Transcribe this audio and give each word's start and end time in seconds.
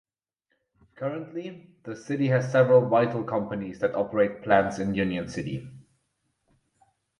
Currently, 0.95 1.75
the 1.83 1.95
city 1.95 2.27
has 2.29 2.51
several 2.51 2.89
vital 2.89 3.23
companies 3.23 3.77
that 3.81 3.93
operate 3.93 4.41
plants 4.41 4.79
in 4.79 4.95
Union 4.95 5.27
City. 5.27 5.67